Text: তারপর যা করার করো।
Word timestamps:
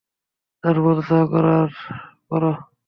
তারপর 0.63 0.95
যা 1.07 1.19
করার 1.31 1.69
করো। 2.29 2.51